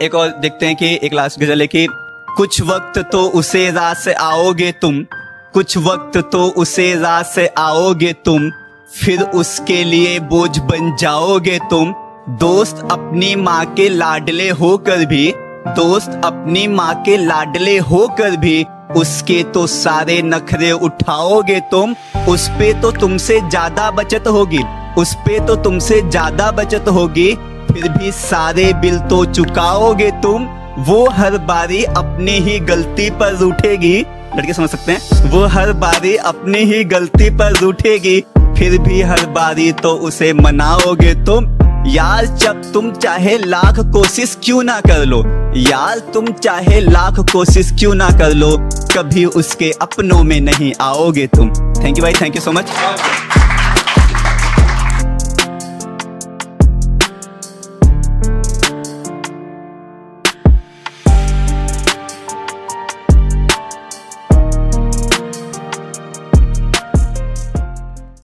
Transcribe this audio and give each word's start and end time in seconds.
एक 0.00 0.14
और 0.14 0.28
देखते 0.40 0.66
हैं 0.66 0.76
कि 0.76 0.86
एक 1.04 1.12
लास्ट 1.14 1.40
गज़ल 1.40 1.60
है 1.60 1.66
कि 1.66 1.86
कुछ 2.36 2.60
वक्त 2.62 2.98
तो 3.12 3.22
उसे 3.30 3.70
रात 3.70 3.96
से 3.96 4.12
आओगे 4.14 4.70
तुम, 4.72 5.02
कुछ 5.54 5.76
वक्त 5.78 6.16
तो 6.32 6.46
उसे 6.56 6.94
रात 6.94 7.26
से 7.26 7.46
आओगे 7.58 8.12
तुम, 8.24 8.50
फिर 8.94 9.22
उसके 9.22 9.82
लिए 9.84 10.18
बोझ 10.22 10.58
बन 10.60 10.94
जाओगे 10.96 11.58
तुम। 11.70 11.92
दोस्त 12.40 12.88
अपनी 12.92 13.34
माँ 13.36 13.64
के 13.74 13.88
लाडले 13.88 14.48
होकर 14.50 15.04
भी, 15.06 15.32
दोस्त 15.68 16.20
अपनी 16.24 16.66
माँ 16.68 16.94
के 17.04 17.16
लाडले 17.16 17.78
होकर 17.80 18.36
भी, 18.36 18.64
उसके 18.96 19.42
तो 19.44 19.66
सारे 19.68 20.20
नखरे 20.22 20.72
उठाओगे 20.72 21.60
तुम। 21.70 21.94
उस 22.28 22.48
पे 22.48 22.72
तो 22.82 22.90
तुमसे 22.92 23.40
ज़्यादा 23.40 23.90
बचत 23.92 24.28
होगी, 24.28 24.62
उस 24.98 25.14
पे 25.18 25.38
तो 25.46 25.56
तुमसे 25.62 26.00
ज़्यादा 26.02 26.50
बचत 26.52 26.88
होगी। 26.90 27.34
फिर 27.72 27.88
भी 27.88 28.10
सारे 28.12 28.72
बिल 28.72 28.98
तो 29.10 29.24
चुकाओगे 29.24 30.10
तुम। 30.22 30.44
वो 30.78 31.06
हर 31.10 31.36
बारी 31.38 31.82
अपनी 31.84 32.38
ही 32.40 32.58
गलती 32.60 33.08
पर 33.10 33.36
रूठेगी 33.36 33.98
लड़के 34.36 34.52
समझ 34.52 34.68
सकते 34.70 34.92
हैं? 34.92 35.30
वो 35.30 35.44
हर 35.46 35.72
बारी 35.72 36.14
अपनी 36.16 36.58
ही 36.58 36.84
गलती 36.84 37.30
पर 37.30 37.56
रूठेगी 37.56 38.20
फिर 38.58 38.78
भी 38.78 39.02
हर 39.02 39.26
बारी 39.26 39.72
तो 39.72 39.90
उसे 40.00 40.32
मनाओगे 40.32 41.14
तुम। 41.24 41.46
यार, 41.86 42.26
जब 42.26 42.72
तुम 42.72 42.90
चाहे 42.92 43.36
लाख 43.38 43.80
कोशिश 43.92 44.36
क्यों 44.44 44.62
ना 44.62 44.80
कर 44.80 45.04
लो। 45.04 45.22
यार, 45.56 45.98
तुम 45.98 46.26
चाहे 46.26 46.80
लाख 46.80 47.18
कोशिश 47.32 47.72
क्यों 47.78 47.94
ना 47.94 48.08
कर 48.10 48.34
लो। 48.34 48.56
कभी 48.96 49.24
उसके 49.24 49.72
अपनों 49.82 50.22
में 50.22 50.40
नहीं 50.40 50.72
आओगे 50.80 51.26
तुम। 51.26 51.50
थैंक 51.82 51.98
यू 51.98 52.02
भाई 52.02 52.12
थैंक 52.12 52.36
यू 52.36 52.42
सो 52.42 52.52
मच 52.52 52.70